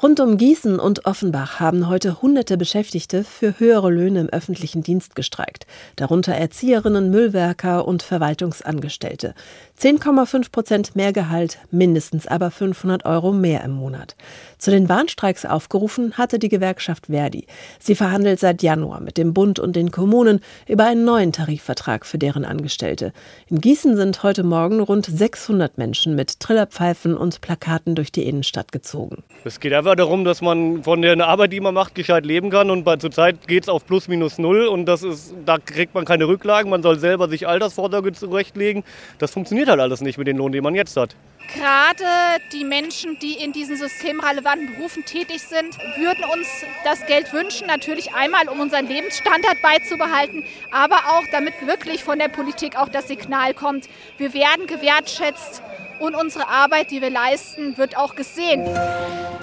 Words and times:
Rund 0.00 0.20
um 0.20 0.36
Gießen 0.36 0.78
und 0.78 1.06
Offenbach 1.06 1.58
haben 1.58 1.88
heute 1.88 2.22
hunderte 2.22 2.56
Beschäftigte 2.56 3.24
für 3.24 3.58
höhere 3.58 3.90
Löhne 3.90 4.20
im 4.20 4.28
öffentlichen 4.28 4.84
Dienst 4.84 5.16
gestreikt, 5.16 5.66
darunter 5.96 6.34
Erzieherinnen, 6.34 7.10
Müllwerker 7.10 7.84
und 7.84 8.04
Verwaltungsangestellte. 8.04 9.34
10,5 9.76 10.52
Prozent 10.52 10.94
mehr 10.94 11.12
Gehalt, 11.12 11.58
mindestens 11.72 12.28
aber 12.28 12.52
500 12.52 13.06
Euro 13.06 13.32
mehr 13.32 13.64
im 13.64 13.72
Monat. 13.72 14.14
Zu 14.58 14.70
den 14.70 14.88
Warnstreiks 14.88 15.44
aufgerufen 15.44 16.12
hatte 16.16 16.38
die 16.38 16.48
Gewerkschaft 16.48 17.06
Verdi. 17.06 17.48
Sie 17.80 17.96
verhandelt 17.96 18.38
seit 18.38 18.62
Januar 18.62 19.00
mit 19.00 19.18
dem 19.18 19.34
Bund 19.34 19.58
und 19.58 19.74
den 19.74 19.90
Kommunen 19.90 20.38
über 20.68 20.84
einen 20.84 21.04
neuen 21.04 21.32
Tarifvertrag 21.32 22.06
für 22.06 22.18
deren 22.18 22.44
Angestellte. 22.44 23.12
In 23.48 23.60
Gießen 23.60 23.96
sind 23.96 24.22
heute 24.22 24.44
Morgen 24.44 24.78
rund 24.78 25.06
600 25.06 25.76
Menschen 25.76 26.14
mit 26.14 26.38
Trillerpfeifen 26.38 27.16
und 27.16 27.40
Plakaten 27.40 27.96
durch 27.96 28.12
die 28.12 28.28
Innenstadt 28.28 28.70
gezogen. 28.70 29.24
Es 29.44 29.58
geht 29.58 29.72
darum, 29.96 30.24
dass 30.24 30.40
man 30.40 30.82
von 30.82 31.02
der 31.02 31.18
Arbeit, 31.26 31.52
die 31.52 31.60
man 31.60 31.74
macht, 31.74 31.94
gescheit 31.94 32.24
leben 32.24 32.50
kann. 32.50 32.70
Und 32.70 32.84
bei, 32.84 32.96
zurzeit 32.96 33.46
geht 33.46 33.64
es 33.64 33.68
auf 33.68 33.86
plus 33.86 34.08
minus 34.08 34.38
null. 34.38 34.66
Und 34.66 34.86
das 34.86 35.02
ist, 35.02 35.34
da 35.44 35.58
kriegt 35.58 35.94
man 35.94 36.04
keine 36.04 36.26
Rücklagen. 36.28 36.70
Man 36.70 36.82
soll 36.82 36.98
selber 36.98 37.28
sich 37.28 37.46
Altersvorsorge 37.46 38.12
zurechtlegen. 38.12 38.84
Das 39.18 39.30
funktioniert 39.30 39.68
halt 39.68 39.80
alles 39.80 40.00
nicht 40.00 40.18
mit 40.18 40.26
dem 40.26 40.36
Lohn, 40.36 40.52
den 40.52 40.62
man 40.62 40.74
jetzt 40.74 40.96
hat. 40.96 41.14
Gerade 41.54 42.04
die 42.52 42.64
Menschen, 42.64 43.18
die 43.20 43.32
in 43.42 43.52
diesen 43.52 43.76
systemrelevanten 43.76 44.74
Berufen 44.74 45.04
tätig 45.06 45.40
sind, 45.42 45.78
würden 45.96 46.24
uns 46.32 46.46
das 46.84 47.06
Geld 47.06 47.32
wünschen. 47.32 47.66
Natürlich 47.68 48.12
einmal, 48.12 48.48
um 48.48 48.60
unseren 48.60 48.86
Lebensstandard 48.86 49.56
beizubehalten, 49.62 50.44
aber 50.72 50.96
auch, 50.96 51.24
damit 51.32 51.54
wirklich 51.66 52.04
von 52.04 52.18
der 52.18 52.28
Politik 52.28 52.76
auch 52.76 52.90
das 52.90 53.08
Signal 53.08 53.54
kommt, 53.54 53.88
wir 54.18 54.34
werden 54.34 54.66
gewertschätzt 54.66 55.62
und 56.00 56.14
unsere 56.14 56.48
Arbeit, 56.48 56.90
die 56.90 57.00
wir 57.00 57.10
leisten, 57.10 57.76
wird 57.76 57.96
auch 57.96 58.14
gesehen. 58.14 58.66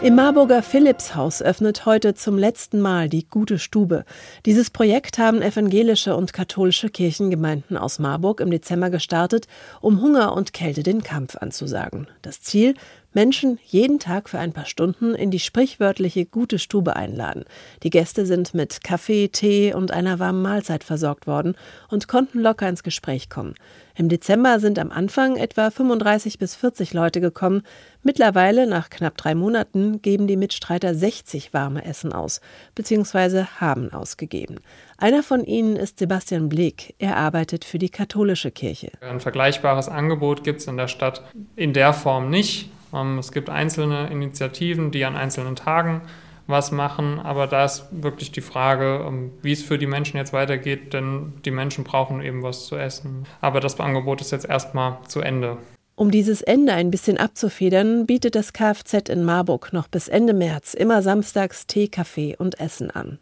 Im 0.01 0.15
Marburger 0.15 0.61
Philippshaus 0.61 1.41
öffnet 1.41 1.85
heute 1.85 2.13
zum 2.13 2.37
letzten 2.37 2.81
Mal 2.81 3.09
die 3.09 3.27
Gute 3.27 3.59
Stube. 3.59 4.05
Dieses 4.45 4.69
Projekt 4.69 5.17
haben 5.17 5.41
evangelische 5.41 6.15
und 6.15 6.33
katholische 6.33 6.89
Kirchengemeinden 6.89 7.77
aus 7.77 7.99
Marburg 7.99 8.39
im 8.39 8.51
Dezember 8.51 8.89
gestartet, 8.89 9.47
um 9.81 10.01
Hunger 10.01 10.33
und 10.33 10.53
Kälte 10.53 10.83
den 10.83 11.01
Kampf 11.01 11.37
anzusagen. 11.37 12.07
Das 12.21 12.41
Ziel, 12.41 12.75
Menschen 13.15 13.59
jeden 13.63 13.97
Tag 13.97 14.27
für 14.27 14.39
ein 14.39 14.51
paar 14.51 14.65
Stunden 14.65 15.15
in 15.15 15.31
die 15.31 15.39
sprichwörtliche 15.39 16.25
gute 16.25 16.59
Stube 16.59 16.97
einladen. 16.97 17.45
Die 17.81 17.89
Gäste 17.89 18.25
sind 18.25 18.53
mit 18.53 18.83
Kaffee, 18.83 19.29
Tee 19.29 19.73
und 19.73 19.91
einer 19.91 20.19
warmen 20.19 20.41
Mahlzeit 20.41 20.83
versorgt 20.83 21.25
worden 21.25 21.55
und 21.89 22.09
konnten 22.09 22.41
locker 22.41 22.67
ins 22.67 22.83
Gespräch 22.83 23.29
kommen. 23.29 23.55
Im 23.97 24.09
Dezember 24.09 24.59
sind 24.59 24.77
am 24.77 24.91
Anfang 24.91 25.37
etwa 25.37 25.71
35 25.71 26.37
bis 26.37 26.55
40 26.55 26.93
Leute 26.93 27.21
gekommen. 27.21 27.61
Mittlerweile, 28.03 28.67
nach 28.67 28.89
knapp 28.89 29.15
drei 29.15 29.33
Monaten, 29.33 30.01
geben 30.01 30.27
die 30.27 30.35
Mitstreiter 30.35 30.93
60 30.93 31.53
warme 31.53 31.85
Essen 31.85 32.11
aus, 32.11 32.41
beziehungsweise 32.75 33.61
haben 33.61 33.93
ausgegeben. 33.93 34.59
Einer 34.97 35.23
von 35.23 35.45
ihnen 35.45 35.77
ist 35.77 35.99
Sebastian 35.99 36.49
Bleek. 36.49 36.95
Er 36.99 37.15
arbeitet 37.15 37.63
für 37.63 37.79
die 37.79 37.89
katholische 37.89 38.51
Kirche. 38.51 38.91
Ein 38.99 39.21
vergleichbares 39.21 39.87
Angebot 39.87 40.43
gibt 40.43 40.59
es 40.59 40.67
in 40.67 40.75
der 40.75 40.89
Stadt 40.89 41.23
in 41.55 41.71
der 41.71 41.93
Form 41.93 42.29
nicht. 42.29 42.69
Ähm, 42.95 43.19
es 43.19 43.31
gibt 43.31 43.49
einzelne 43.49 44.07
Initiativen, 44.07 44.91
die 44.91 45.05
an 45.05 45.15
einzelnen 45.15 45.55
Tagen 45.55 46.01
was 46.47 46.71
machen, 46.71 47.19
aber 47.19 47.47
da 47.47 47.65
ist 47.65 47.87
wirklich 47.91 48.31
die 48.31 48.41
Frage, 48.41 49.03
ähm, 49.07 49.31
wie 49.41 49.51
es 49.51 49.63
für 49.63 49.77
die 49.77 49.87
Menschen 49.87 50.17
jetzt 50.17 50.31
weitergeht, 50.33 50.93
denn 50.93 51.33
die 51.43 51.51
Menschen 51.51 51.83
brauchen 51.83 52.21
eben 52.21 52.43
was 52.43 52.67
zu 52.67 52.77
essen. 52.77 53.25
Aber 53.41 53.59
das 53.59 53.79
Angebot 53.79 54.21
ist 54.21 54.31
jetzt 54.31 54.47
erstmal 54.47 54.99
zu 55.07 55.21
Ende. 55.21 55.57
Um 55.95 56.11
dieses 56.11 56.41
Ende 56.41 56.73
ein 56.73 56.91
bisschen 56.91 57.17
abzufedern, 57.17 58.05
bietet 58.05 58.35
das 58.35 58.51
Kfz 58.51 59.09
in 59.09 59.23
Marburg 59.23 59.71
noch 59.71 59.87
bis 59.87 60.07
Ende 60.07 60.33
März 60.33 60.73
immer 60.73 61.01
samstags 61.01 61.67
Tee, 61.67 61.87
Kaffee 61.87 62.35
und 62.37 62.59
Essen 62.59 62.91
an. 62.91 63.17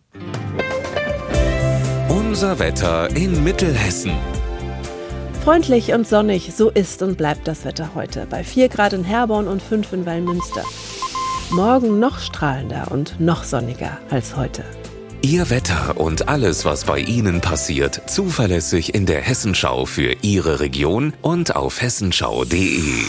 Unser 2.10 2.58
Wetter 2.58 3.16
in 3.16 3.44
Mittelhessen. 3.44 4.14
Freundlich 5.44 5.92
und 5.92 6.08
sonnig, 6.08 6.54
so 6.56 6.70
ist 6.70 7.02
und 7.02 7.18
bleibt 7.18 7.50
das 7.50 7.66
Wetter 7.66 7.90
heute. 7.96 8.26
Bei 8.30 8.46
4 8.46 8.70
Grad 8.70 8.94
in 8.94 9.04
Herborn 9.04 9.50
und 9.50 9.62
5 9.62 9.92
in 9.92 10.06
Wallmünster. 10.06 10.64
Morgen 11.52 12.00
noch 12.00 12.20
strahlender 12.20 12.90
und 12.92 13.20
noch 13.20 13.44
sonniger 13.44 13.98
als 14.10 14.38
heute. 14.38 14.64
Ihr 15.22 15.50
Wetter 15.50 15.98
und 15.98 16.30
alles, 16.30 16.64
was 16.64 16.86
bei 16.86 17.00
Ihnen 17.00 17.42
passiert, 17.42 18.10
zuverlässig 18.10 18.96
in 18.96 19.06
der 19.06 19.20
Hessenschau 19.20 19.86
für 19.86 20.16
Ihre 20.22 20.62
Region 20.62 21.12
und 21.22 21.58
auf 21.58 21.82
hessenschau.de. 21.82 23.04